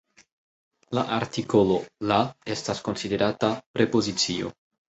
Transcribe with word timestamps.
La 0.97 1.03
artikolo 1.17 1.77
"la" 2.13 2.19
estas 2.57 2.83
konsiderata 2.89 3.55
"prepozicio". 3.79 4.55